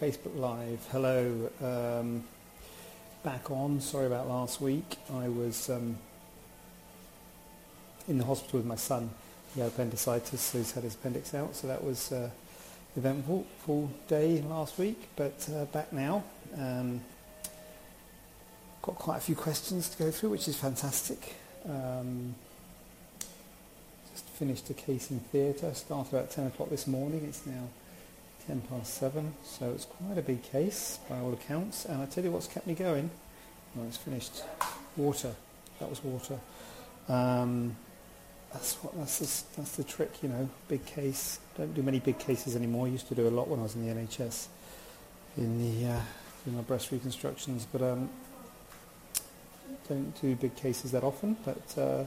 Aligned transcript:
Facebook 0.00 0.38
Live. 0.38 0.86
Hello. 0.92 1.50
Um, 1.60 2.22
back 3.24 3.50
on. 3.50 3.80
Sorry 3.80 4.06
about 4.06 4.28
last 4.28 4.60
week. 4.60 4.96
I 5.12 5.28
was 5.28 5.68
um, 5.68 5.98
in 8.06 8.18
the 8.18 8.24
hospital 8.24 8.60
with 8.60 8.66
my 8.66 8.76
son. 8.76 9.10
He 9.54 9.60
had 9.60 9.70
appendicitis, 9.70 10.40
so 10.40 10.58
he's 10.58 10.70
had 10.70 10.84
his 10.84 10.94
appendix 10.94 11.34
out. 11.34 11.56
So 11.56 11.66
that 11.66 11.82
was 11.82 12.12
uh, 12.12 12.30
eventful 12.96 13.44
full 13.66 13.90
day 14.06 14.40
last 14.42 14.78
week. 14.78 15.08
But 15.16 15.48
uh, 15.52 15.64
back 15.64 15.92
now. 15.92 16.22
Um, 16.56 17.00
got 18.82 18.94
quite 18.94 19.16
a 19.16 19.20
few 19.20 19.34
questions 19.34 19.88
to 19.88 19.98
go 19.98 20.12
through, 20.12 20.30
which 20.30 20.46
is 20.46 20.56
fantastic. 20.56 21.34
Um, 21.68 22.36
just 24.12 24.26
finished 24.26 24.70
a 24.70 24.74
case 24.74 25.10
in 25.10 25.18
theatre. 25.18 25.74
Started 25.74 26.18
at 26.18 26.30
10 26.30 26.46
o'clock 26.46 26.70
this 26.70 26.86
morning. 26.86 27.24
It's 27.28 27.44
now 27.44 27.68
10 28.48 28.62
past 28.62 28.94
7, 28.94 29.34
so 29.44 29.70
it's 29.72 29.84
quite 29.84 30.16
a 30.16 30.22
big 30.22 30.42
case 30.42 31.00
by 31.06 31.18
all 31.18 31.34
accounts. 31.34 31.84
And 31.84 32.00
I 32.00 32.06
tell 32.06 32.24
you 32.24 32.30
what's 32.30 32.46
kept 32.46 32.66
me 32.66 32.72
going. 32.72 33.10
Well, 33.74 33.86
it's 33.86 33.98
finished. 33.98 34.42
Water. 34.96 35.34
That 35.80 35.90
was 35.90 36.02
water. 36.02 36.38
Um, 37.10 37.76
that's 38.50 38.76
what 38.76 38.96
that's 38.96 39.18
the, 39.18 39.60
that's 39.60 39.76
the 39.76 39.84
trick, 39.84 40.22
you 40.22 40.30
know. 40.30 40.48
Big 40.66 40.86
case. 40.86 41.40
Don't 41.58 41.74
do 41.74 41.82
many 41.82 42.00
big 42.00 42.18
cases 42.18 42.56
anymore. 42.56 42.86
I 42.86 42.90
used 42.90 43.08
to 43.08 43.14
do 43.14 43.28
a 43.28 43.30
lot 43.30 43.48
when 43.48 43.60
I 43.60 43.64
was 43.64 43.74
in 43.74 43.86
the 43.86 43.92
NHS 43.92 44.46
in 45.36 45.58
the 45.58 45.90
uh, 45.90 46.00
in 46.46 46.56
my 46.56 46.62
breast 46.62 46.90
reconstructions, 46.90 47.66
but 47.70 47.82
um, 47.82 48.08
don't 49.90 50.18
do 50.22 50.34
big 50.36 50.56
cases 50.56 50.92
that 50.92 51.04
often. 51.04 51.36
But 51.44 51.78
uh, 51.78 52.04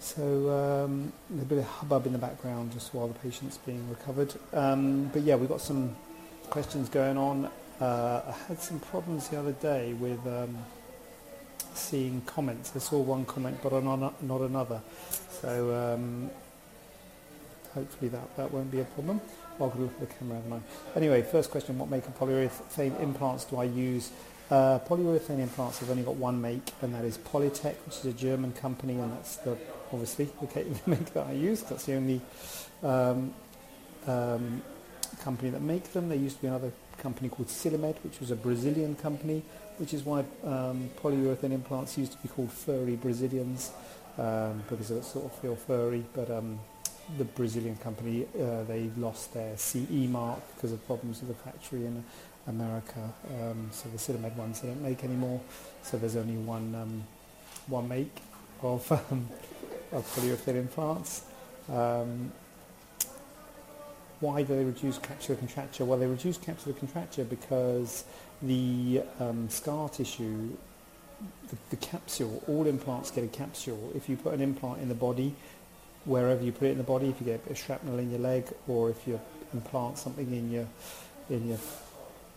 so 0.00 0.50
um, 0.50 1.12
a 1.30 1.44
bit 1.44 1.58
of 1.58 1.64
hubbub 1.64 2.06
in 2.06 2.12
the 2.12 2.18
background 2.18 2.72
just 2.72 2.94
while 2.94 3.06
the 3.06 3.18
patient's 3.18 3.58
being 3.58 3.88
recovered. 3.90 4.34
Um, 4.52 5.08
but 5.12 5.22
yeah, 5.22 5.36
we've 5.36 5.48
got 5.48 5.60
some 5.60 5.94
questions 6.48 6.88
going 6.88 7.18
on. 7.18 7.50
Uh, 7.80 8.22
I 8.26 8.32
had 8.48 8.60
some 8.60 8.80
problems 8.80 9.28
the 9.28 9.38
other 9.38 9.52
day 9.52 9.92
with 9.92 10.26
um, 10.26 10.56
seeing 11.74 12.22
comments. 12.22 12.72
I 12.74 12.78
saw 12.78 12.98
one 12.98 13.24
comment 13.26 13.58
but 13.62 13.72
not, 13.84 14.22
not 14.22 14.40
another. 14.40 14.80
So 15.30 15.94
um, 15.94 16.30
hopefully 17.74 18.08
that, 18.08 18.36
that 18.36 18.50
won't 18.50 18.70
be 18.70 18.80
a 18.80 18.84
problem. 18.84 19.20
Well, 19.58 19.70
I'll 19.74 19.82
look 19.82 19.92
at 19.92 20.00
the 20.00 20.14
camera, 20.14 20.36
haven't 20.36 20.52
I? 20.52 20.96
Anyway, 20.96 21.22
first 21.22 21.50
question, 21.50 21.78
what 21.78 21.90
make 21.90 22.06
of 22.06 22.18
polyurethane 22.18 23.00
implants 23.02 23.44
do 23.44 23.58
I 23.58 23.64
use? 23.64 24.10
Uh, 24.50 24.80
polyurethane 24.80 25.38
implants 25.38 25.78
have 25.78 25.90
only 25.90 26.02
got 26.02 26.16
one 26.16 26.40
make, 26.40 26.72
and 26.82 26.92
that 26.94 27.04
is 27.04 27.18
Polytech, 27.18 27.76
which 27.86 27.98
is 27.98 28.06
a 28.06 28.12
German 28.12 28.52
company, 28.52 28.94
and 28.94 29.12
that's 29.12 29.36
the 29.36 29.56
obviously 29.92 30.26
the 30.40 30.64
make 30.86 31.12
that 31.14 31.26
I 31.26 31.32
use. 31.32 31.62
That's 31.62 31.84
the 31.84 31.94
only 31.94 32.20
um, 32.82 33.34
um, 34.06 34.62
company 35.22 35.50
that 35.50 35.62
make 35.62 35.92
them. 35.92 36.08
There 36.08 36.18
used 36.18 36.36
to 36.36 36.42
be 36.42 36.48
another 36.48 36.72
company 36.98 37.28
called 37.28 37.48
Silimed, 37.48 37.96
which 38.02 38.20
was 38.20 38.30
a 38.30 38.36
Brazilian 38.36 38.94
company, 38.96 39.42
which 39.78 39.94
is 39.94 40.04
why 40.04 40.24
um, 40.44 40.90
polyurethane 41.02 41.52
implants 41.52 41.96
used 41.98 42.12
to 42.12 42.18
be 42.18 42.28
called 42.28 42.52
furry 42.52 42.96
Brazilians 42.96 43.72
um, 44.18 44.62
because 44.68 44.88
they 44.88 45.00
sort 45.00 45.24
of 45.26 45.32
feel 45.40 45.56
furry. 45.56 46.04
But 46.14 46.30
um, 46.30 46.60
the 47.18 47.24
Brazilian 47.24 47.76
company, 47.76 48.26
uh, 48.38 48.62
they 48.64 48.90
lost 48.96 49.34
their 49.34 49.56
CE 49.56 50.06
mark 50.08 50.40
because 50.54 50.72
of 50.72 50.86
problems 50.86 51.20
with 51.20 51.28
the 51.28 51.42
factory 51.42 51.86
in 51.86 52.04
America. 52.46 53.12
Um, 53.40 53.68
so 53.72 53.88
the 53.88 53.98
Silimed 53.98 54.36
ones 54.36 54.60
they 54.60 54.68
don't 54.68 54.82
make 54.82 55.04
anymore. 55.04 55.40
So 55.82 55.96
there's 55.96 56.16
only 56.16 56.36
one 56.36 57.04
one 57.66 57.88
make 57.88 58.20
of 58.62 58.86
of 59.92 60.04
polyurethane 60.14 60.56
implants. 60.56 61.22
Um, 61.68 62.32
why 64.20 64.42
do 64.42 64.54
they 64.54 64.64
reduce 64.64 64.98
capsular 64.98 65.38
contracture? 65.38 65.84
Well, 65.84 65.98
they 65.98 66.06
reduce 66.06 66.36
capsular 66.36 66.78
contracture 66.78 67.24
because 67.24 68.04
the 68.42 69.02
um, 69.18 69.48
scar 69.48 69.88
tissue, 69.88 70.50
the, 71.48 71.56
the, 71.70 71.76
capsule, 71.76 72.42
all 72.46 72.66
implants 72.66 73.10
get 73.10 73.24
a 73.24 73.28
capsule. 73.28 73.92
If 73.94 74.08
you 74.08 74.16
put 74.16 74.34
an 74.34 74.42
implant 74.42 74.82
in 74.82 74.88
the 74.88 74.94
body, 74.94 75.34
wherever 76.04 76.42
you 76.42 76.52
put 76.52 76.68
it 76.68 76.72
in 76.72 76.78
the 76.78 76.84
body, 76.84 77.08
if 77.08 77.20
you 77.20 77.26
get 77.26 77.36
a 77.36 77.38
bit 77.38 77.52
of 77.52 77.58
shrapnel 77.58 77.98
in 77.98 78.10
your 78.10 78.20
leg 78.20 78.44
or 78.68 78.90
if 78.90 79.06
you 79.06 79.18
implant 79.54 79.98
something 79.98 80.30
in 80.32 80.50
your 80.50 80.66
in 81.30 81.48
your 81.48 81.58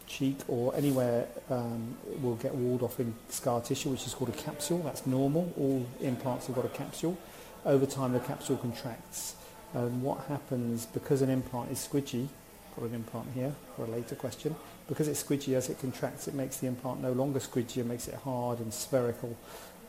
cheek 0.06 0.38
or 0.47 0.75
anywhere 0.75 1.25
um, 1.50 1.96
will 2.22 2.35
get 2.35 2.53
walled 2.53 2.84
off 2.84 3.00
in 3.00 3.14
scar 3.30 3.62
tissue, 3.62 3.90
which 3.90 4.06
is 4.06 4.14
called 4.14 4.30
a 4.30 4.38
capsule. 4.38 4.80
That's 4.80 5.06
normal. 5.06 5.52
All 5.58 5.85
implants 6.02 6.47
have 6.47 6.56
got 6.56 6.66
a 6.66 6.70
capsule 6.70 7.18
over 7.66 7.85
time 7.85 8.13
the 8.13 8.19
capsule 8.19 8.57
contracts. 8.57 9.35
And 9.74 10.03
what 10.03 10.25
happens 10.28 10.85
because 10.85 11.22
an 11.22 11.29
implant 11.29 11.72
is 11.72 11.79
squidgy, 11.79 12.28
got 12.75 12.85
an 12.85 12.96
implant 12.96 13.28
here 13.34 13.53
for 13.75 13.85
a 13.85 13.88
later 13.88 14.16
question, 14.16 14.56
because 14.88 15.07
it's 15.07 15.24
squidgy 15.24 15.56
as 15.56 15.69
it 15.69 15.79
contracts 15.79 16.28
it 16.28 16.34
makes 16.34 16.57
the 16.57 16.68
implant 16.68 17.02
no 17.02 17.12
longer 17.12 17.40
squidgy 17.40 17.78
and 17.78 17.90
makes 17.90 18.07
it 18.07 18.16
hard 18.16 18.59
and 18.59 18.73
spherical 18.73 19.35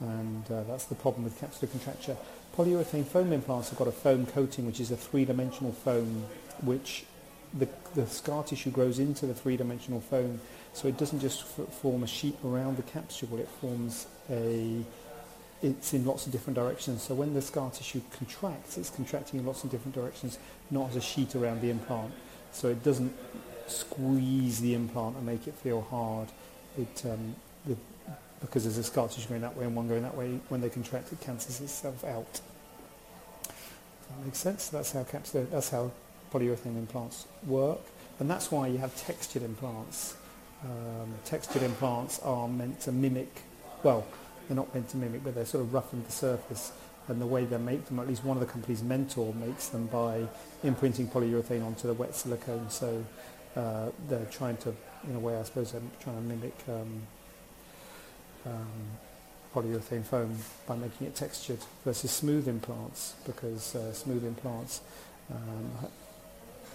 and 0.00 0.50
uh, 0.50 0.62
that's 0.64 0.86
the 0.86 0.94
problem 0.94 1.24
with 1.24 1.40
capsular 1.40 1.70
contracture. 1.70 2.16
Polyurethane 2.56 3.04
foam 3.04 3.32
implants 3.32 3.70
have 3.70 3.78
got 3.78 3.88
a 3.88 3.92
foam 3.92 4.26
coating 4.26 4.66
which 4.66 4.80
is 4.80 4.90
a 4.90 4.96
three-dimensional 4.96 5.72
foam 5.72 6.24
which 6.62 7.04
the, 7.52 7.68
the 7.94 8.06
scar 8.06 8.42
tissue 8.42 8.70
grows 8.70 8.98
into 8.98 9.26
the 9.26 9.34
three-dimensional 9.34 10.00
foam 10.00 10.40
so 10.72 10.88
it 10.88 10.96
doesn't 10.96 11.20
just 11.20 11.44
form 11.44 12.02
a 12.02 12.06
sheet 12.06 12.36
around 12.44 12.76
the 12.76 12.82
capsule, 12.82 13.38
it 13.38 13.48
forms 13.48 14.06
a 14.28 14.84
it's 15.64 15.94
in 15.94 16.04
lots 16.04 16.26
of 16.26 16.32
different 16.32 16.56
directions. 16.56 17.02
So 17.02 17.14
when 17.14 17.32
the 17.32 17.40
scar 17.40 17.70
tissue 17.70 18.02
contracts, 18.18 18.76
it's 18.76 18.90
contracting 18.90 19.40
in 19.40 19.46
lots 19.46 19.64
of 19.64 19.70
different 19.70 19.94
directions, 19.94 20.38
not 20.70 20.90
as 20.90 20.96
a 20.96 21.00
sheet 21.00 21.34
around 21.34 21.62
the 21.62 21.70
implant. 21.70 22.12
So 22.52 22.68
it 22.68 22.84
doesn't 22.84 23.14
squeeze 23.66 24.60
the 24.60 24.74
implant 24.74 25.16
and 25.16 25.24
make 25.24 25.48
it 25.48 25.54
feel 25.54 25.80
hard. 25.80 26.28
It, 26.78 27.02
um, 27.06 27.34
the, 27.66 27.76
because 28.40 28.64
there's 28.64 28.76
a 28.76 28.84
scar 28.84 29.08
tissue 29.08 29.28
going 29.28 29.40
that 29.40 29.56
way 29.56 29.64
and 29.64 29.74
one 29.74 29.88
going 29.88 30.02
that 30.02 30.16
way, 30.16 30.38
when 30.50 30.60
they 30.60 30.68
contract, 30.68 31.12
it 31.12 31.20
cancels 31.20 31.60
itself 31.60 32.04
out. 32.04 32.32
Does 32.32 32.42
that 34.10 34.24
make 34.24 34.34
sense? 34.34 34.68
That's 34.68 34.92
how 34.92 35.04
capsular, 35.04 35.50
that's 35.50 35.70
how 35.70 35.90
polyurethane 36.30 36.76
implants 36.76 37.26
work, 37.46 37.80
and 38.20 38.28
that's 38.28 38.50
why 38.50 38.66
you 38.66 38.78
have 38.78 38.94
textured 38.96 39.42
implants. 39.42 40.16
Um, 40.62 41.14
textured 41.24 41.62
implants 41.62 42.18
are 42.20 42.48
meant 42.48 42.80
to 42.80 42.92
mimic, 42.92 43.42
well, 43.82 44.04
they're 44.48 44.56
not 44.56 44.72
meant 44.74 44.88
to 44.90 44.96
mimic, 44.96 45.24
but 45.24 45.34
they're 45.34 45.46
sort 45.46 45.64
of 45.64 45.72
roughened 45.72 46.06
the 46.06 46.12
surface. 46.12 46.72
And 47.06 47.20
the 47.20 47.26
way 47.26 47.44
they 47.44 47.58
make 47.58 47.84
them, 47.86 47.98
at 47.98 48.08
least 48.08 48.24
one 48.24 48.36
of 48.36 48.40
the 48.40 48.50
companies, 48.50 48.82
Mentor, 48.82 49.34
makes 49.34 49.68
them 49.68 49.86
by 49.88 50.26
imprinting 50.62 51.08
polyurethane 51.08 51.64
onto 51.64 51.86
the 51.86 51.92
wet 51.92 52.14
silicone. 52.14 52.70
So 52.70 53.04
uh, 53.56 53.90
they're 54.08 54.24
trying 54.30 54.56
to, 54.58 54.74
in 55.08 55.14
a 55.14 55.18
way, 55.18 55.36
I 55.36 55.42
suppose, 55.42 55.72
they're 55.72 55.82
trying 56.00 56.16
to 56.16 56.22
mimic 56.22 56.54
um, 56.66 57.02
um, 58.46 58.68
polyurethane 59.54 60.04
foam 60.04 60.36
by 60.66 60.76
making 60.76 61.06
it 61.06 61.14
textured 61.14 61.58
versus 61.84 62.10
smooth 62.10 62.48
implants, 62.48 63.14
because 63.26 63.76
uh, 63.76 63.92
smooth 63.92 64.24
implants 64.24 64.80
um, 65.30 65.70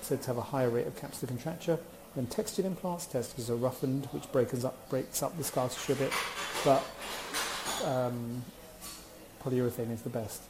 said 0.01 0.21
to 0.21 0.27
have 0.27 0.37
a 0.37 0.41
higher 0.41 0.69
rate 0.69 0.85
of 0.85 0.95
capsular 0.95 1.27
contracture 1.27 1.79
than 2.15 2.27
textured 2.27 2.65
implants. 2.65 3.07
Textures 3.07 3.49
are 3.49 3.55
roughened, 3.55 4.05
which 4.11 4.31
breaks 4.31 4.63
up, 4.63 4.89
breaks 4.89 5.23
up 5.23 5.35
the 5.37 5.43
scar 5.43 5.69
tissue 5.69 5.93
a 5.93 5.95
bit, 5.95 6.13
but 6.63 6.83
um, 7.85 8.43
polyurethane 9.43 9.91
is 9.91 10.01
the 10.01 10.09
best 10.09 10.41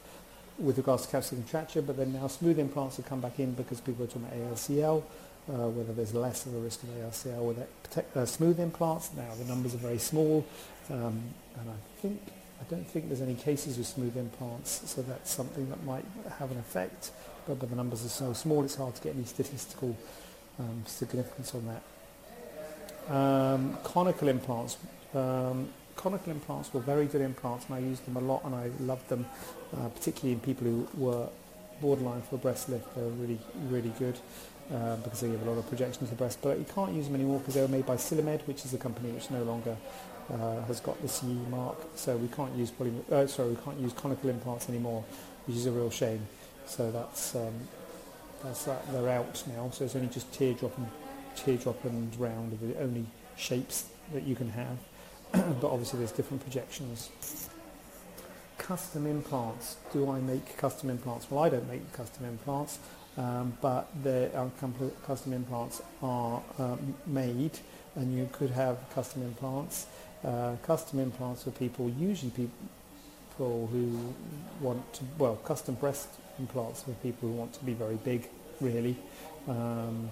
with 0.57 0.77
regards 0.77 1.05
to 1.05 1.15
capsular 1.15 1.37
contracture, 1.37 1.81
but 1.81 1.97
then 1.97 2.13
now 2.13 2.27
smooth 2.27 2.59
implants 2.59 2.97
have 2.97 3.05
come 3.05 3.21
back 3.21 3.39
in 3.39 3.53
because 3.53 3.79
people 3.79 4.03
are 4.03 4.07
talking 4.07 4.23
about 4.23 4.53
ALCL, 4.53 5.01
uh, 5.01 5.69
whether 5.69 5.93
there's 5.93 6.13
less 6.13 6.45
of 6.45 6.53
a 6.53 6.59
risk 6.59 6.83
of 6.83 6.89
ALCL 6.89 7.41
with 7.43 8.17
uh, 8.17 8.25
smooth 8.25 8.59
implants. 8.59 9.11
Now 9.15 9.33
the 9.37 9.45
numbers 9.45 9.73
are 9.73 9.77
very 9.79 9.97
small, 9.97 10.45
um, 10.89 11.21
and 11.59 11.69
I 11.69 12.01
think 12.01 12.21
I 12.59 12.63
don't 12.69 12.85
think 12.85 13.07
there's 13.07 13.21
any 13.21 13.35
cases 13.35 13.77
with 13.77 13.87
smooth 13.87 14.17
implants, 14.17 14.89
so 14.89 15.01
that's 15.01 15.31
something 15.31 15.69
that 15.69 15.83
might 15.85 16.05
have 16.37 16.51
an 16.51 16.57
effect. 16.57 17.11
But, 17.47 17.59
but 17.59 17.69
the 17.69 17.75
numbers 17.75 18.05
are 18.05 18.09
so 18.09 18.33
small, 18.33 18.63
it's 18.63 18.75
hard 18.75 18.95
to 18.95 19.01
get 19.01 19.15
any 19.15 19.23
statistical 19.23 19.95
um, 20.59 20.83
significance 20.85 21.55
on 21.55 21.67
that. 21.67 23.15
Um, 23.15 23.77
conical 23.83 24.27
implants. 24.27 24.77
Um, 25.15 25.69
conical 25.99 26.31
implants 26.31 26.73
were 26.73 26.79
very 26.79 27.05
good 27.05 27.21
implants 27.21 27.65
and 27.67 27.75
I 27.75 27.79
used 27.79 28.05
them 28.05 28.15
a 28.15 28.21
lot 28.31 28.43
and 28.45 28.55
I 28.55 28.71
loved 28.79 29.07
them, 29.09 29.25
uh, 29.75 29.89
particularly 29.89 30.33
in 30.33 30.39
people 30.39 30.65
who 30.65 30.87
were 30.95 31.27
borderline 31.81 32.21
for 32.21 32.35
a 32.35 32.37
breast 32.37 32.69
lift. 32.69 32.95
They 32.95 33.01
were 33.01 33.09
really, 33.09 33.39
really 33.69 33.93
good. 33.99 34.17
uh, 34.73 34.95
because 34.97 35.21
they 35.21 35.29
give 35.29 35.41
a 35.41 35.49
lot 35.49 35.57
of 35.57 35.67
projection 35.67 36.03
to 36.05 36.09
the 36.09 36.15
breast. 36.15 36.39
But 36.41 36.59
you 36.59 36.65
can't 36.75 36.93
use 36.93 37.05
them 37.05 37.15
anymore 37.15 37.39
because 37.39 37.55
they 37.55 37.61
were 37.61 37.67
made 37.67 37.85
by 37.85 37.95
Silimed, 37.95 38.41
which 38.45 38.65
is 38.65 38.73
a 38.73 38.77
company 38.77 39.09
which 39.11 39.31
no 39.31 39.43
longer 39.43 39.75
uh, 40.31 40.61
has 40.65 40.79
got 40.79 41.01
the 41.01 41.07
CE 41.07 41.23
mark. 41.49 41.77
So 41.95 42.15
we 42.17 42.27
can't 42.27 42.55
use 42.55 42.71
poly- 42.71 42.93
uh, 43.11 43.25
sorry, 43.27 43.49
we 43.49 43.55
can't 43.55 43.79
use 43.79 43.93
conical 43.93 44.29
implants 44.29 44.69
anymore, 44.69 45.03
which 45.47 45.57
is 45.57 45.65
a 45.65 45.71
real 45.71 45.89
shame. 45.89 46.27
So 46.65 46.91
that's 46.91 47.35
um, 47.35 47.53
that's 48.43 48.65
that. 48.65 48.91
They're 48.91 49.09
out 49.09 49.43
now. 49.47 49.69
So 49.71 49.85
it's 49.85 49.95
only 49.95 50.07
just 50.07 50.31
teardrop 50.31 50.77
and 50.77 50.87
teardrop 51.35 51.83
and 51.85 52.15
round 52.19 52.53
are 52.53 52.67
the 52.67 52.79
only 52.79 53.05
shapes 53.37 53.85
that 54.13 54.23
you 54.23 54.35
can 54.35 54.49
have. 54.49 54.77
but 55.31 55.69
obviously 55.69 55.99
there's 55.99 56.11
different 56.11 56.41
projections. 56.41 57.09
Custom 58.57 59.07
implants. 59.07 59.77
Do 59.93 60.09
I 60.09 60.19
make 60.19 60.57
custom 60.57 60.89
implants? 60.89 61.29
Well, 61.29 61.43
I 61.43 61.49
don't 61.49 61.67
make 61.69 61.91
custom 61.93 62.25
implants. 62.25 62.79
Um, 63.17 63.57
but 63.61 63.89
the 64.03 64.31
uh, 64.33 64.49
custom 65.05 65.33
implants 65.33 65.81
are 66.01 66.41
um, 66.57 66.95
made 67.05 67.59
and 67.95 68.17
you 68.17 68.29
could 68.31 68.51
have 68.51 68.77
custom 68.93 69.23
implants. 69.23 69.87
Uh, 70.23 70.55
custom 70.63 70.99
implants 70.99 71.43
for 71.43 71.51
people, 71.51 71.89
usually 71.89 72.31
people 72.31 73.67
who 73.67 74.13
want 74.61 74.93
to, 74.93 75.03
well, 75.17 75.35
custom 75.37 75.75
breast 75.75 76.07
implants 76.39 76.83
for 76.83 76.91
people 76.91 77.29
who 77.29 77.35
want 77.35 77.53
to 77.53 77.63
be 77.65 77.73
very 77.73 77.95
big, 77.95 78.29
really. 78.61 78.95
Um, 79.47 80.09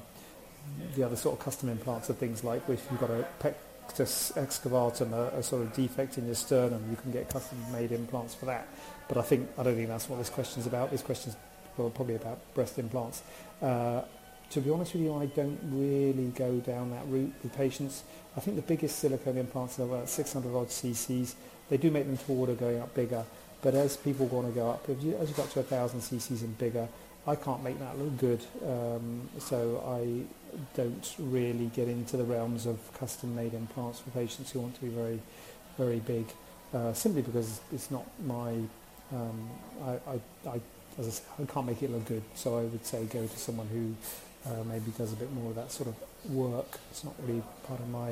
the 0.95 1.03
other 1.03 1.15
sort 1.15 1.37
of 1.37 1.45
custom 1.45 1.69
implants 1.69 2.09
are 2.09 2.13
things 2.13 2.43
like 2.43 2.61
if 2.69 2.85
you've 2.91 2.99
got 2.99 3.11
a 3.11 3.25
pectus 3.39 3.66
excavatum, 3.95 5.13
a, 5.13 5.37
a 5.37 5.43
sort 5.43 5.63
of 5.63 5.73
defect 5.73 6.17
in 6.17 6.25
your 6.25 6.35
sternum, 6.35 6.83
you 6.89 6.95
can 6.95 7.11
get 7.11 7.29
custom 7.29 7.57
made 7.71 7.91
implants 7.91 8.35
for 8.35 8.45
that. 8.45 8.67
But 9.07 9.17
I 9.17 9.21
think 9.21 9.49
I 9.57 9.63
don't 9.63 9.75
think 9.75 9.87
that's 9.87 10.09
what 10.09 10.19
this 10.19 10.29
question 10.29 10.61
is 10.61 10.67
about. 10.67 10.91
This 10.91 11.01
question 11.01 11.31
is 11.31 11.37
probably 11.75 12.15
about 12.15 12.39
breast 12.53 12.79
implants. 12.79 13.23
Uh, 13.61 14.01
to 14.51 14.61
be 14.61 14.69
honest 14.69 14.93
with 14.93 15.03
you, 15.03 15.13
I 15.15 15.25
don't 15.27 15.59
really 15.63 16.31
go 16.35 16.57
down 16.59 16.91
that 16.91 17.05
route 17.07 17.33
with 17.43 17.55
patients. 17.55 18.03
I 18.35 18.39
think 18.39 18.55
the 18.55 18.63
biggest 18.63 18.99
silicone 18.99 19.37
implants 19.37 19.79
are 19.79 19.83
about 19.83 20.09
600 20.09 20.55
odd 20.55 20.67
cc's. 20.67 21.35
They 21.69 21.77
do 21.77 21.91
make 21.91 22.05
them 22.05 22.17
to 22.17 22.31
order 22.31 22.53
going 22.53 22.79
up 22.79 22.93
bigger, 22.93 23.25
but 23.61 23.75
as 23.75 23.97
people 23.97 24.27
want 24.27 24.47
to 24.47 24.53
go 24.53 24.69
up, 24.69 24.87
if 24.87 25.03
you, 25.03 25.17
as 25.17 25.29
you 25.29 25.35
got 25.35 25.49
to 25.51 25.59
1,000 25.59 25.99
cc's 25.99 26.43
and 26.43 26.57
bigger, 26.57 26.87
I 27.25 27.35
can't 27.35 27.61
make 27.61 27.77
that 27.79 27.99
look 27.99 28.17
good. 28.17 28.41
Um, 28.65 29.27
so 29.39 29.83
I 29.85 30.23
don't 30.75 31.15
really 31.19 31.68
get 31.75 31.88
into 31.88 32.18
the 32.18 32.24
realms 32.24 32.65
of 32.65 32.80
custom-made 33.00 33.54
implants 33.54 34.00
for 34.00 34.09
patients 34.12 34.51
who 34.51 34.59
want 34.59 34.75
to 34.75 34.81
be 34.81 34.89
very, 34.89 35.19
very 35.77 36.00
big, 36.00 36.25
uh, 36.74 36.94
simply 36.94 37.21
because 37.21 37.62
it's 37.71 37.92
not 37.92 38.06
my. 38.25 38.56
Um, 39.13 39.50
I, 39.83 39.92
I, 39.92 40.50
I 40.50 40.62
as 41.00 41.07
I 41.07 41.09
say, 41.12 41.24
I 41.42 41.45
can't 41.45 41.65
make 41.65 41.81
it 41.83 41.92
look 41.92 42.06
good. 42.06 42.24
So 42.36 42.57
I 42.57 42.63
would 42.63 42.86
say 42.86 43.06
go 43.06 43.25
to 43.25 43.38
someone 43.38 43.68
who 43.68 43.95
uh, 44.51 44.63
maybe 44.63 44.92
does 44.98 45.13
a 45.13 45.15
bit 45.15 45.31
more 45.31 45.50
of 45.50 45.56
that 45.56 45.71
sort 45.71 45.89
of 45.89 46.31
work. 46.31 46.80
It's 46.92 47.04
not 47.04 47.13
really 47.21 47.44
part 47.65 47.80
of 47.80 47.89
my 47.89 48.12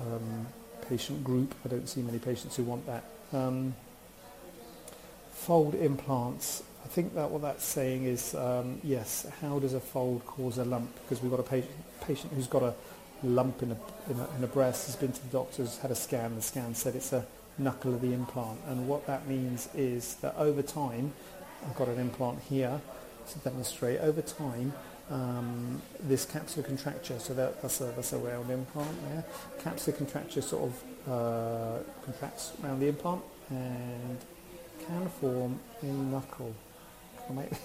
um, 0.00 0.46
patient 0.88 1.24
group. 1.24 1.54
I 1.64 1.68
don't 1.68 1.88
see 1.88 2.02
many 2.02 2.18
patients 2.18 2.56
who 2.56 2.64
want 2.64 2.86
that. 2.86 3.04
Um, 3.32 3.74
fold 5.32 5.74
implants. 5.74 6.62
I 6.84 6.88
think 6.88 7.14
that 7.14 7.30
what 7.30 7.42
that's 7.42 7.64
saying 7.64 8.04
is 8.04 8.34
um, 8.34 8.78
yes. 8.84 9.26
How 9.40 9.58
does 9.58 9.74
a 9.74 9.80
fold 9.80 10.24
cause 10.26 10.58
a 10.58 10.64
lump? 10.64 10.94
Because 11.02 11.22
we've 11.22 11.30
got 11.30 11.40
a 11.40 11.44
patient, 11.44 11.72
patient 12.02 12.32
who's 12.34 12.46
got 12.46 12.62
a 12.62 12.74
lump 13.22 13.62
in 13.62 13.72
a, 13.72 13.76
in 14.10 14.20
a, 14.20 14.28
in 14.36 14.44
a 14.44 14.46
breast, 14.46 14.86
has 14.86 14.96
been 14.96 15.12
to 15.12 15.22
the 15.22 15.28
doctors, 15.28 15.78
had 15.78 15.90
a 15.90 15.94
scan. 15.94 16.36
The 16.36 16.42
scan 16.42 16.74
said 16.74 16.94
it's 16.94 17.12
a 17.12 17.26
knuckle 17.56 17.94
of 17.94 18.00
the 18.00 18.12
implant, 18.12 18.60
and 18.68 18.86
what 18.86 19.06
that 19.06 19.26
means 19.26 19.68
is 19.74 20.16
that 20.16 20.34
over 20.36 20.60
time 20.60 21.12
I've 21.66 21.74
got 21.76 21.88
an 21.88 21.98
implant 21.98 22.40
here 22.42 22.80
to 23.30 23.38
demonstrate 23.38 24.00
over 24.00 24.20
time 24.20 24.74
um, 25.10 25.80
this 26.00 26.26
capsular 26.26 26.66
contracture, 26.66 27.18
so 27.18 27.32
that, 27.34 27.62
that's, 27.62 27.80
a, 27.80 27.84
that's 27.96 28.12
a 28.12 28.18
round 28.18 28.50
implant 28.50 28.90
there. 29.08 29.24
Capsular 29.60 29.96
contracture 29.96 30.42
sort 30.42 30.70
of 30.70 31.10
uh, 31.10 31.78
contracts 32.04 32.52
around 32.62 32.80
the 32.80 32.88
implant 32.88 33.22
and 33.50 34.18
can 34.86 35.08
form 35.20 35.58
a 35.82 35.86
knuckle. 35.86 36.54
Make, 37.30 37.50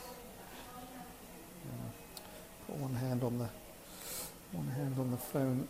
put 2.66 2.76
one 2.76 2.96
hand 2.96 3.24
on 3.24 3.38
the 3.40 3.50
one 4.52 4.68
hand 4.68 4.96
on 4.98 5.12
the 5.12 5.18
phone. 5.18 5.68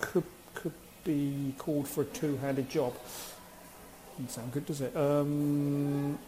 Could 0.00 0.24
could 0.54 0.72
be 1.04 1.54
called 1.58 1.88
for 1.88 2.02
a 2.02 2.06
two-handed 2.06 2.68
job. 2.68 2.94
Doesn't 4.12 4.30
sound 4.30 4.52
good, 4.52 4.66
does 4.66 4.80
it? 4.80 4.96
Um, 4.96 6.18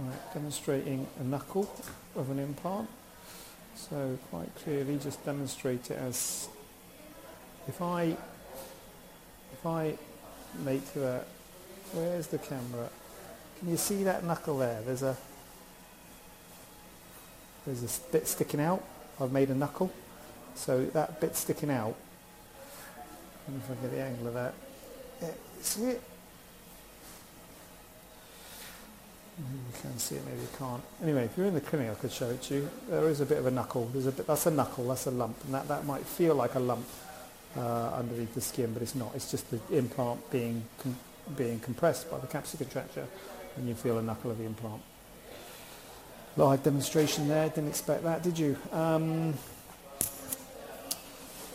Right, 0.00 0.32
demonstrating 0.32 1.06
a 1.20 1.24
knuckle 1.24 1.70
of 2.16 2.30
an 2.30 2.38
implant. 2.38 2.88
So 3.74 4.18
quite 4.30 4.54
clearly 4.56 4.98
just 4.98 5.22
demonstrate 5.26 5.90
it 5.90 5.98
as 5.98 6.48
if 7.68 7.82
I 7.82 8.16
if 9.52 9.66
I 9.66 9.98
make 10.64 10.90
that 10.94 11.26
where's 11.92 12.28
the 12.28 12.38
camera? 12.38 12.88
Can 13.60 13.68
you 13.68 13.76
see 13.76 14.02
that 14.04 14.24
knuckle 14.24 14.58
there? 14.58 14.80
There's 14.82 15.02
a 15.02 15.16
there's 17.66 17.84
a 17.84 18.10
bit 18.10 18.26
sticking 18.26 18.60
out. 18.60 18.82
I've 19.20 19.32
made 19.32 19.50
a 19.50 19.54
knuckle. 19.54 19.92
So 20.54 20.86
that 20.86 21.20
bit 21.20 21.36
sticking 21.36 21.70
out, 21.70 21.94
if 23.48 23.70
I 23.70 23.74
get 23.74 23.90
the 23.92 24.02
angle 24.02 24.28
of 24.28 24.34
that. 24.34 24.54
Yeah, 25.22 25.28
see 25.60 25.84
it? 25.84 26.02
Maybe 29.38 29.58
you 29.58 29.80
can 29.80 29.98
see 29.98 30.16
it, 30.16 30.24
maybe 30.26 30.40
you 30.40 30.48
can't. 30.58 30.82
Anyway, 31.02 31.24
if 31.24 31.36
you're 31.36 31.46
in 31.46 31.54
the 31.54 31.60
clinic, 31.60 31.90
I 31.90 31.94
could 31.94 32.12
show 32.12 32.28
it 32.30 32.42
to 32.42 32.54
you. 32.54 32.70
There 32.88 33.08
is 33.08 33.20
a 33.20 33.26
bit 33.26 33.38
of 33.38 33.46
a 33.46 33.50
knuckle. 33.50 33.86
There's 33.92 34.06
a 34.06 34.12
bit, 34.12 34.26
that's 34.26 34.46
a 34.46 34.50
knuckle, 34.50 34.88
that's 34.88 35.06
a 35.06 35.10
lump. 35.10 35.36
And 35.44 35.54
that, 35.54 35.68
that 35.68 35.86
might 35.86 36.04
feel 36.04 36.34
like 36.34 36.54
a 36.56 36.60
lump 36.60 36.86
uh, 37.56 37.92
underneath 37.94 38.34
the 38.34 38.40
skin, 38.40 38.72
but 38.72 38.82
it's 38.82 38.94
not. 38.94 39.12
It's 39.14 39.30
just 39.30 39.50
the 39.50 39.60
implant 39.70 40.30
being, 40.30 40.64
com- 40.82 40.96
being 41.36 41.58
compressed 41.60 42.10
by 42.10 42.18
the 42.18 42.26
capsular 42.26 42.58
contracture, 42.58 43.06
and 43.56 43.68
you 43.68 43.74
feel 43.74 43.98
a 43.98 44.02
knuckle 44.02 44.30
of 44.30 44.38
the 44.38 44.44
implant. 44.44 44.82
Live 46.36 46.62
demonstration 46.62 47.28
there. 47.28 47.48
Didn't 47.48 47.68
expect 47.68 48.04
that, 48.04 48.22
did 48.22 48.38
you? 48.38 48.56
Um, 48.72 49.34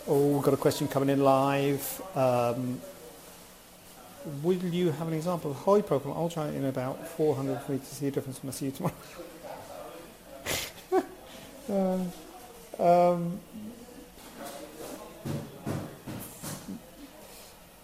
oh, 0.08 0.40
got 0.42 0.54
a 0.54 0.58
question 0.58 0.88
coming 0.88 1.10
in 1.10 1.24
live. 1.24 2.02
Um, 2.16 2.82
will 4.44 4.58
you 4.58 4.92
have 4.92 5.08
an 5.08 5.14
example 5.14 5.52
of 5.52 5.58
high? 5.58 5.84
I'll 6.12 6.30
try 6.30 6.48
it 6.48 6.56
in 6.56 6.66
about 6.66 7.08
400 7.08 7.62
for 7.62 7.72
me 7.74 7.80
to 7.80 7.86
see 7.86 8.08
a 8.08 8.12
difference 8.12 8.42
when 8.44 8.50
I 8.50 8.54
see 8.54 8.66
you 8.66 8.72
tomorrow. 8.72 8.94
uh, 12.80 13.14
um, 13.14 13.40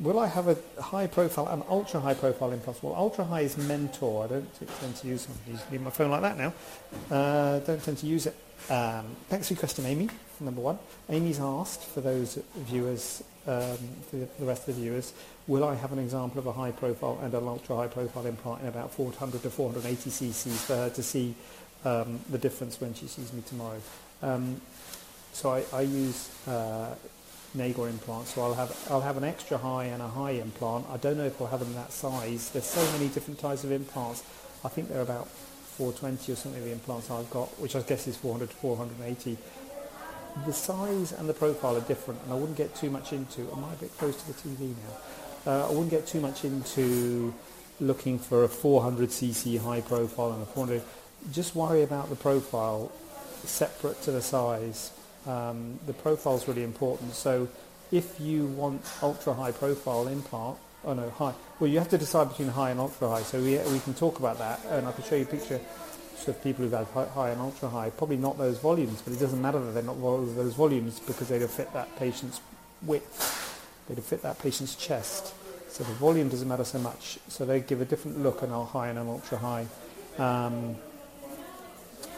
will 0.01 0.19
I 0.19 0.27
have 0.27 0.47
a 0.47 0.57
high 0.81 1.07
profile 1.07 1.47
and 1.47 1.63
ultra 1.69 1.99
high 1.99 2.15
profile 2.15 2.51
implant? 2.51 2.83
Well, 2.83 2.95
ultra 2.95 3.23
high 3.23 3.41
is 3.41 3.57
mentor. 3.57 4.25
I 4.25 4.27
don't 4.27 4.79
tend 4.79 4.95
to 4.97 5.07
use, 5.07 5.27
leave 5.71 5.81
my 5.81 5.91
phone 5.91 6.11
like 6.11 6.21
that 6.21 6.37
now. 6.37 6.53
Uh, 7.09 7.59
don't 7.59 7.81
tend 7.81 7.99
to 7.99 8.07
use 8.07 8.25
it. 8.25 8.35
Um, 8.69 9.05
thanks 9.29 9.47
for 9.47 9.53
your 9.53 9.59
question, 9.59 9.85
Amy, 9.85 10.09
number 10.39 10.61
one. 10.61 10.79
Amy's 11.09 11.39
asked, 11.39 11.83
for 11.83 12.01
those 12.01 12.39
viewers, 12.55 13.23
um, 13.47 13.77
for 14.09 14.17
the 14.17 14.45
rest 14.45 14.67
of 14.67 14.75
the 14.75 14.81
viewers, 14.81 15.13
will 15.47 15.63
I 15.63 15.75
have 15.75 15.91
an 15.91 15.99
example 15.99 16.39
of 16.39 16.47
a 16.47 16.53
high 16.53 16.71
profile 16.71 17.19
and 17.21 17.33
an 17.33 17.47
ultra 17.47 17.75
high 17.75 17.87
profile 17.87 18.25
implant 18.25 18.61
in 18.61 18.67
about 18.67 18.91
400 18.91 19.41
to 19.43 19.49
480 19.49 20.09
cc's 20.09 20.65
for 20.65 20.75
her 20.75 20.89
to 20.89 21.03
see 21.03 21.35
um, 21.85 22.19
the 22.29 22.37
difference 22.37 22.79
when 22.79 22.93
she 22.93 23.07
sees 23.07 23.33
me 23.33 23.41
tomorrow. 23.47 23.81
Um, 24.21 24.61
so 25.33 25.51
I, 25.51 25.63
I 25.73 25.81
use 25.81 26.29
uh, 26.47 26.93
Nagor 27.55 27.89
implants, 27.89 28.33
so 28.33 28.41
I'll 28.41 28.53
have, 28.53 28.87
I'll 28.89 29.01
have 29.01 29.17
an 29.17 29.23
extra 29.23 29.57
high 29.57 29.85
and 29.85 30.01
a 30.01 30.07
high 30.07 30.31
implant. 30.31 30.85
I 30.89 30.97
don't 30.97 31.17
know 31.17 31.25
if 31.25 31.41
I'll 31.41 31.47
have 31.47 31.59
them 31.59 31.73
that 31.73 31.91
size. 31.91 32.49
There's 32.51 32.65
so 32.65 32.83
many 32.93 33.09
different 33.09 33.39
types 33.39 33.63
of 33.63 33.71
implants. 33.71 34.23
I 34.63 34.69
think 34.69 34.89
they're 34.89 35.01
about 35.01 35.27
420 35.27 36.31
or 36.31 36.35
something, 36.35 36.63
the 36.63 36.71
implants 36.71 37.11
I've 37.11 37.29
got, 37.29 37.47
which 37.59 37.75
I 37.75 37.81
guess 37.81 38.07
is 38.07 38.15
400 38.17 38.49
to 38.49 38.55
480 38.55 39.37
the 40.45 40.53
size 40.53 41.11
and 41.11 41.27
the 41.27 41.33
profile 41.33 41.77
are 41.77 41.81
different, 41.81 42.21
and 42.23 42.33
I 42.33 42.35
wouldn't 42.35 42.57
get 42.57 42.73
too 42.75 42.89
much 42.89 43.13
into. 43.13 43.41
Am 43.51 43.63
I 43.63 43.73
a 43.73 43.75
bit 43.75 43.97
close 43.97 44.15
to 44.23 44.27
the 44.27 44.33
TV 44.33 44.73
now? 45.45 45.51
Uh, 45.51 45.67
I 45.67 45.69
wouldn't 45.69 45.89
get 45.89 46.07
too 46.07 46.21
much 46.21 46.45
into 46.45 47.33
looking 47.79 48.19
for 48.19 48.43
a 48.43 48.47
400cc 48.47 49.59
high 49.59 49.81
profile 49.81 50.33
and 50.33 50.43
a 50.43 50.45
400. 50.45 50.81
Just 51.31 51.55
worry 51.55 51.83
about 51.83 52.09
the 52.09 52.15
profile 52.15 52.91
separate 53.43 54.01
to 54.03 54.11
the 54.11 54.21
size. 54.21 54.91
Um, 55.27 55.79
the 55.85 55.93
profile 55.93 56.35
is 56.35 56.47
really 56.47 56.63
important. 56.63 57.13
So 57.13 57.47
if 57.91 58.19
you 58.19 58.45
want 58.47 58.81
ultra 59.01 59.33
high 59.33 59.51
profile 59.51 60.07
implant, 60.07 60.57
oh 60.85 60.93
no, 60.93 61.09
high. 61.11 61.33
Well, 61.59 61.69
you 61.69 61.79
have 61.79 61.89
to 61.89 61.97
decide 61.97 62.29
between 62.29 62.49
high 62.49 62.71
and 62.71 62.79
ultra 62.79 63.09
high. 63.09 63.23
So 63.23 63.39
we, 63.39 63.57
we 63.71 63.79
can 63.79 63.93
talk 63.93 64.19
about 64.19 64.39
that, 64.39 64.59
and 64.69 64.87
I 64.87 64.91
can 64.91 65.03
show 65.03 65.15
you 65.15 65.23
a 65.23 65.25
picture 65.25 65.59
of 66.27 66.43
people 66.43 66.63
who've 66.63 66.73
had 66.93 67.07
high 67.09 67.31
and 67.31 67.41
ultra 67.41 67.67
high. 67.67 67.89
Probably 67.89 68.17
not 68.17 68.37
those 68.37 68.59
volumes, 68.59 69.01
but 69.01 69.13
it 69.13 69.19
doesn't 69.19 69.41
matter 69.41 69.59
that 69.59 69.71
they're 69.71 69.83
not 69.83 69.99
those 69.99 70.53
volumes 70.53 70.99
because 70.99 71.27
they 71.29 71.39
don't 71.39 71.49
fit 71.49 71.73
that 71.73 71.95
patient's 71.97 72.39
width 72.83 73.41
to 73.95 74.01
fit 74.01 74.21
that 74.21 74.39
patient's 74.39 74.75
chest. 74.75 75.33
So 75.69 75.83
the 75.83 75.93
volume 75.93 76.29
doesn't 76.29 76.47
matter 76.47 76.63
so 76.63 76.79
much. 76.79 77.19
So 77.27 77.45
they 77.45 77.61
give 77.61 77.81
a 77.81 77.85
different 77.85 78.21
look 78.21 78.43
on 78.43 78.51
our 78.51 78.65
high 78.65 78.89
and 78.89 78.99
an 78.99 79.07
ultra 79.07 79.37
high. 79.37 79.65
Um, 80.17 80.75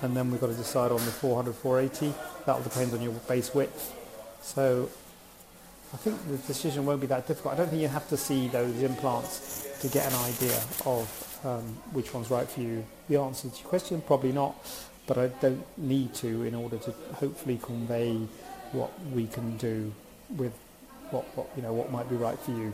and 0.01 0.15
then 0.15 0.31
we've 0.31 0.41
got 0.41 0.47
to 0.47 0.53
decide 0.53 0.91
on 0.91 0.97
the 0.97 1.11
400, 1.11 1.53
480. 1.53 2.13
That 2.45 2.55
will 2.55 2.63
depend 2.63 2.93
on 2.93 3.01
your 3.01 3.13
base 3.13 3.53
width. 3.53 3.93
So 4.41 4.89
I 5.93 5.97
think 5.97 6.27
the 6.27 6.37
decision 6.37 6.85
won't 6.85 7.01
be 7.01 7.07
that 7.07 7.27
difficult. 7.27 7.53
I 7.53 7.57
don't 7.57 7.69
think 7.69 7.81
you 7.81 7.87
have 7.87 8.09
to 8.09 8.17
see 8.17 8.47
those 8.47 8.81
implants 8.81 9.67
to 9.81 9.87
get 9.87 10.11
an 10.11 10.19
idea 10.19 10.59
of 10.85 11.39
um, 11.43 11.63
which 11.91 12.13
one's 12.13 12.29
right 12.29 12.49
for 12.49 12.61
you. 12.61 12.85
The 13.09 13.17
answer 13.17 13.49
to 13.49 13.55
your 13.55 13.69
question, 13.69 14.01
probably 14.01 14.31
not, 14.31 14.55
but 15.05 15.17
I 15.17 15.27
don't 15.27 15.63
need 15.77 16.13
to 16.15 16.43
in 16.43 16.55
order 16.55 16.77
to 16.77 16.91
hopefully 17.13 17.59
convey 17.61 18.15
what 18.71 18.91
we 19.13 19.27
can 19.27 19.55
do 19.57 19.93
with 20.35 20.53
what, 21.11 21.25
what 21.37 21.47
you 21.55 21.61
know 21.61 21.73
what 21.73 21.91
might 21.91 22.09
be 22.09 22.15
right 22.15 22.39
for 22.39 22.51
you. 22.51 22.73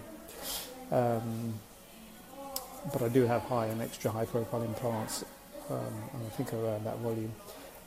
Um, 0.92 1.54
but 2.94 3.02
I 3.02 3.10
do 3.10 3.26
have 3.26 3.42
high 3.44 3.66
and 3.66 3.82
extra 3.82 4.12
high 4.12 4.26
profile 4.26 4.64
implants, 4.64 5.26
I 5.76 6.30
think 6.36 6.54
around 6.54 6.86
that 6.86 6.98
volume. 7.00 7.34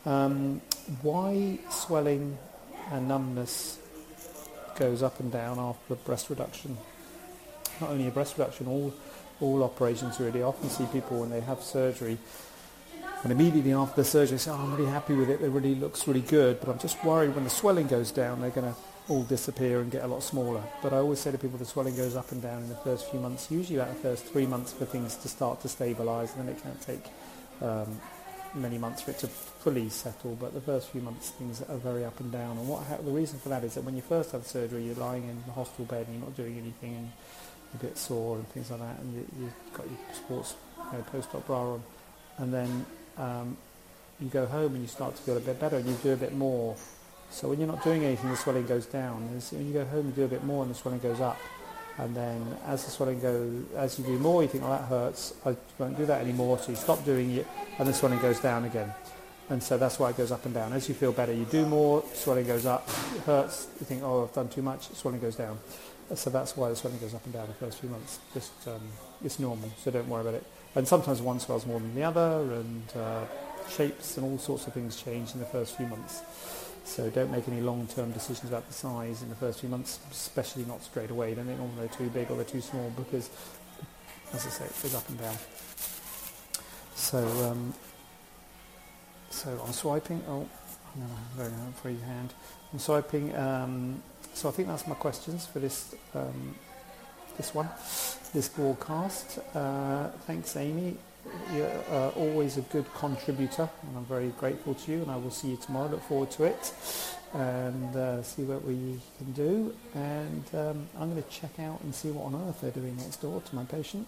Um, 0.04 0.60
why 1.02 1.58
swelling 1.70 2.38
and 2.90 3.08
numbness 3.08 3.78
goes 4.76 5.02
up 5.02 5.20
and 5.20 5.30
down 5.30 5.58
after 5.58 5.94
breast 5.94 6.30
reduction? 6.30 6.76
Not 7.80 7.90
only 7.90 8.08
a 8.08 8.10
breast 8.10 8.36
reduction, 8.38 8.66
all 8.66 8.92
all 9.40 9.64
operations 9.64 10.20
really. 10.20 10.42
I 10.42 10.46
often 10.46 10.70
see 10.70 10.86
people 10.92 11.20
when 11.20 11.30
they 11.30 11.40
have 11.40 11.62
surgery, 11.62 12.18
and 13.22 13.32
immediately 13.32 13.72
after 13.72 14.02
the 14.02 14.04
surgery, 14.04 14.38
say, 14.38 14.50
oh, 14.50 14.54
"I'm 14.54 14.76
really 14.76 14.90
happy 14.90 15.14
with 15.14 15.30
it. 15.30 15.40
It 15.40 15.48
really 15.48 15.74
looks 15.74 16.06
really 16.06 16.20
good." 16.20 16.60
But 16.60 16.68
I'm 16.68 16.78
just 16.78 17.02
worried 17.04 17.34
when 17.34 17.44
the 17.44 17.50
swelling 17.50 17.88
goes 17.88 18.12
down, 18.12 18.40
they're 18.40 18.50
going 18.50 18.72
to 18.72 18.78
all 19.08 19.24
disappear 19.24 19.80
and 19.80 19.90
get 19.90 20.04
a 20.04 20.06
lot 20.06 20.22
smaller. 20.22 20.62
But 20.80 20.92
I 20.92 20.98
always 20.98 21.18
say 21.18 21.32
to 21.32 21.38
people 21.38 21.58
the 21.58 21.64
swelling 21.64 21.96
goes 21.96 22.14
up 22.14 22.30
and 22.30 22.40
down 22.40 22.62
in 22.62 22.68
the 22.68 22.76
first 22.76 23.10
few 23.10 23.18
months, 23.18 23.50
usually 23.50 23.78
about 23.78 23.94
the 23.94 24.00
first 24.00 24.24
three 24.26 24.46
months 24.46 24.72
for 24.72 24.84
things 24.84 25.16
to 25.16 25.28
start 25.28 25.60
to 25.62 25.68
stabilise, 25.68 26.36
and 26.36 26.46
then 26.46 26.54
it 26.54 26.62
can't 26.62 26.80
take 26.80 27.04
um, 27.62 28.00
many 28.54 28.76
months 28.76 29.02
for 29.02 29.12
it 29.12 29.18
to 29.20 29.28
fully 29.28 29.88
settle. 29.88 30.34
But 30.34 30.52
the 30.52 30.60
first 30.60 30.90
few 30.90 31.00
months, 31.00 31.30
things 31.30 31.62
are 31.62 31.78
very 31.78 32.04
up 32.04 32.18
and 32.20 32.30
down. 32.30 32.58
And 32.58 32.68
what 32.68 32.84
ha- 32.84 32.98
the 32.98 33.10
reason 33.10 33.38
for 33.38 33.48
that 33.48 33.64
is 33.64 33.74
that 33.74 33.84
when 33.84 33.96
you 33.96 34.02
first 34.02 34.32
have 34.32 34.46
surgery, 34.46 34.84
you're 34.84 34.96
lying 34.96 35.28
in 35.28 35.42
the 35.46 35.52
hospital 35.52 35.86
bed 35.86 36.06
and 36.06 36.16
you're 36.16 36.26
not 36.26 36.36
doing 36.36 36.58
anything, 36.58 36.96
and 36.96 37.10
you're 37.72 37.80
a 37.80 37.84
bit 37.90 37.96
sore 37.96 38.36
and 38.36 38.48
things 38.48 38.70
like 38.70 38.80
that, 38.80 38.98
and 38.98 39.14
you, 39.14 39.26
you've 39.40 39.72
got 39.72 39.86
your 39.86 39.98
sports 40.14 40.54
you 40.92 40.98
know, 40.98 41.04
post-op 41.04 41.46
bra 41.46 41.74
on, 41.74 41.82
and 42.38 42.52
then 42.52 42.86
um, 43.16 43.56
you 44.20 44.28
go 44.28 44.44
home 44.46 44.74
and 44.74 44.82
you 44.82 44.88
start 44.88 45.16
to 45.16 45.22
feel 45.22 45.36
a 45.36 45.40
bit 45.40 45.58
better, 45.58 45.76
and 45.76 45.88
you 45.88 45.94
do 46.02 46.12
a 46.12 46.16
bit 46.16 46.34
more 46.34 46.76
so 47.32 47.48
when 47.48 47.58
you're 47.58 47.68
not 47.68 47.82
doing 47.82 48.04
anything, 48.04 48.28
the 48.28 48.36
swelling 48.36 48.66
goes 48.66 48.84
down. 48.84 49.22
And 49.22 49.42
when 49.42 49.66
you 49.66 49.72
go 49.72 49.86
home, 49.86 50.06
you 50.06 50.12
do 50.12 50.24
a 50.24 50.28
bit 50.28 50.44
more, 50.44 50.62
and 50.62 50.70
the 50.70 50.74
swelling 50.74 51.00
goes 51.00 51.18
up. 51.18 51.38
And 51.98 52.16
then 52.16 52.56
as 52.66 52.84
the 52.84 52.90
swelling 52.90 53.20
goes, 53.20 53.64
as 53.76 53.98
you 53.98 54.04
do 54.04 54.18
more, 54.18 54.42
you 54.42 54.48
think, 54.48 54.64
oh, 54.64 54.70
that 54.70 54.84
hurts. 54.84 55.34
I 55.44 55.56
won't 55.78 55.96
do 55.96 56.06
that 56.06 56.22
anymore. 56.22 56.58
So 56.58 56.70
you 56.70 56.76
stop 56.76 57.04
doing 57.04 57.30
it, 57.32 57.46
and 57.78 57.86
the 57.86 57.92
swelling 57.92 58.18
goes 58.20 58.40
down 58.40 58.64
again. 58.64 58.92
And 59.50 59.62
so 59.62 59.76
that's 59.76 59.98
why 59.98 60.10
it 60.10 60.16
goes 60.16 60.32
up 60.32 60.44
and 60.46 60.54
down. 60.54 60.72
As 60.72 60.88
you 60.88 60.94
feel 60.94 61.12
better, 61.12 61.32
you 61.32 61.44
do 61.44 61.66
more, 61.66 62.02
swelling 62.14 62.46
goes 62.46 62.64
up, 62.64 62.88
it 63.14 63.22
hurts. 63.22 63.68
You 63.80 63.86
think, 63.86 64.02
oh, 64.02 64.24
I've 64.24 64.32
done 64.32 64.48
too 64.48 64.62
much, 64.62 64.88
swelling 64.94 65.20
goes 65.20 65.36
down. 65.36 65.58
So 66.14 66.30
that's 66.30 66.56
why 66.56 66.70
the 66.70 66.76
swelling 66.76 66.98
goes 66.98 67.14
up 67.14 67.24
and 67.24 67.34
down 67.34 67.48
the 67.48 67.54
first 67.54 67.80
few 67.80 67.90
months. 67.90 68.18
Just 68.32 68.52
um, 68.66 68.80
it's 69.22 69.38
normal, 69.38 69.70
so 69.76 69.90
don't 69.90 70.08
worry 70.08 70.22
about 70.22 70.34
it. 70.34 70.46
And 70.74 70.88
sometimes 70.88 71.20
one 71.20 71.38
swells 71.40 71.66
more 71.66 71.80
than 71.80 71.94
the 71.94 72.02
other, 72.02 72.54
and 72.54 72.82
uh, 72.96 73.24
shapes 73.68 74.16
and 74.16 74.24
all 74.24 74.38
sorts 74.38 74.66
of 74.66 74.72
things 74.72 75.00
change 75.00 75.34
in 75.34 75.40
the 75.40 75.46
first 75.46 75.76
few 75.76 75.86
months. 75.86 76.22
So 76.84 77.08
don't 77.10 77.30
make 77.30 77.48
any 77.48 77.60
long-term 77.60 78.12
decisions 78.12 78.50
about 78.50 78.66
the 78.66 78.74
size 78.74 79.22
in 79.22 79.28
the 79.28 79.34
first 79.34 79.60
few 79.60 79.68
months, 79.68 80.00
especially 80.10 80.64
not 80.64 80.82
straight 80.82 81.10
away. 81.10 81.34
Don't 81.34 81.46
think, 81.46 81.60
oh, 81.60 81.70
they're 81.78 81.88
too 81.88 82.10
big 82.10 82.30
or 82.30 82.36
they're 82.36 82.44
too 82.44 82.60
small 82.60 82.92
because, 82.96 83.30
as 84.32 84.46
I 84.46 84.50
say, 84.50 84.64
it 84.64 84.82
goes 84.82 84.94
up 84.94 85.08
and 85.08 85.18
down. 85.18 85.36
So, 86.94 87.18
um, 87.50 87.74
so 89.30 89.62
I'm 89.64 89.72
swiping. 89.72 90.22
Oh, 90.28 90.46
no, 90.96 91.06
very 91.36 91.50
no, 91.50 91.72
free 91.82 91.98
hand. 92.06 92.34
I'm 92.72 92.78
swiping. 92.78 93.34
Um, 93.36 94.02
so 94.34 94.48
I 94.48 94.52
think 94.52 94.68
that's 94.68 94.86
my 94.86 94.94
questions 94.94 95.46
for 95.46 95.60
this 95.60 95.94
um, 96.14 96.54
this 97.36 97.54
one, 97.54 97.68
this 98.34 98.48
broadcast. 98.48 99.38
Uh, 99.54 100.08
thanks, 100.26 100.56
Amy 100.56 100.96
you're 101.52 101.84
uh, 101.90 102.08
always 102.10 102.56
a 102.56 102.62
good 102.62 102.86
contributor, 102.94 103.68
and 103.86 103.96
I'm 103.96 104.04
very 104.04 104.28
grateful 104.38 104.74
to 104.74 104.92
you. 104.92 105.02
And 105.02 105.10
I 105.10 105.16
will 105.16 105.30
see 105.30 105.48
you 105.48 105.56
tomorrow. 105.56 105.88
Look 105.88 106.02
forward 106.02 106.30
to 106.32 106.44
it, 106.44 106.74
and 107.34 107.96
uh, 107.96 108.22
see 108.22 108.42
what 108.42 108.64
we 108.64 109.00
can 109.18 109.32
do. 109.32 109.74
And 109.94 110.44
um, 110.54 110.88
I'm 110.98 111.10
going 111.10 111.22
to 111.22 111.28
check 111.28 111.58
out 111.60 111.80
and 111.82 111.94
see 111.94 112.10
what 112.10 112.26
on 112.26 112.48
earth 112.48 112.60
they're 112.60 112.70
doing 112.70 112.96
next 112.96 113.16
door 113.16 113.40
to 113.40 113.54
my 113.54 113.64
patient. 113.64 114.06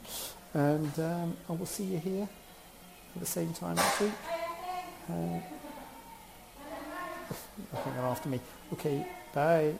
And 0.54 0.98
um, 0.98 1.36
I 1.48 1.52
will 1.52 1.66
see 1.66 1.84
you 1.84 1.98
here 1.98 2.28
at 3.14 3.20
the 3.20 3.26
same 3.26 3.52
time 3.52 3.76
next 3.76 4.00
week. 4.00 4.12
Uh, 5.08 5.40
I 7.72 7.76
think 7.76 7.96
they're 7.96 8.04
after 8.04 8.28
me. 8.28 8.40
Okay, 8.72 9.06
bye. 9.32 9.74